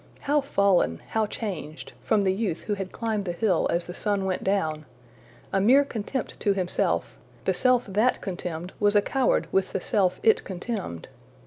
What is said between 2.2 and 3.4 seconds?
the youth who had climbed the